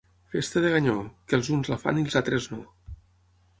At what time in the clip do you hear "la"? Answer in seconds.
1.73-1.79